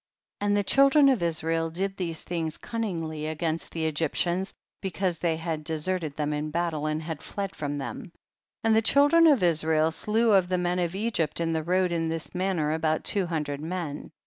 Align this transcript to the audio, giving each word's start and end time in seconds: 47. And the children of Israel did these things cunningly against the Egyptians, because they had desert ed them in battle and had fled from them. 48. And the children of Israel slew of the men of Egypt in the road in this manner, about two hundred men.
47. 0.39 0.49
And 0.49 0.57
the 0.57 0.67
children 0.67 1.09
of 1.09 1.21
Israel 1.21 1.69
did 1.69 1.95
these 1.95 2.23
things 2.23 2.57
cunningly 2.57 3.27
against 3.27 3.71
the 3.71 3.85
Egyptians, 3.85 4.51
because 4.81 5.19
they 5.19 5.37
had 5.37 5.63
desert 5.63 6.03
ed 6.03 6.15
them 6.15 6.33
in 6.33 6.49
battle 6.49 6.87
and 6.87 7.03
had 7.03 7.21
fled 7.21 7.55
from 7.55 7.77
them. 7.77 7.99
48. 8.63 8.63
And 8.63 8.75
the 8.75 8.81
children 8.81 9.27
of 9.27 9.43
Israel 9.43 9.91
slew 9.91 10.31
of 10.31 10.49
the 10.49 10.57
men 10.57 10.79
of 10.79 10.95
Egypt 10.95 11.39
in 11.39 11.53
the 11.53 11.61
road 11.61 11.91
in 11.91 12.09
this 12.09 12.33
manner, 12.33 12.71
about 12.73 13.03
two 13.03 13.27
hundred 13.27 13.61
men. 13.61 14.09